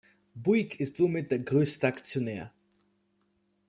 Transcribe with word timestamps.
Bouygues 0.35 0.79
ist 0.79 0.97
somit 0.97 1.29
der 1.29 1.37
größte 1.37 1.85
Aktionär. 1.85 2.51